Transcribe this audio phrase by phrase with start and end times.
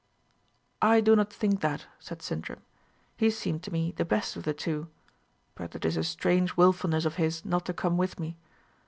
[0.81, 2.61] "I do not think that," said Sintram.
[3.17, 4.87] "He seemed to me the best of the two.
[5.53, 8.35] But it is a strange wilfulness of his not to come with me.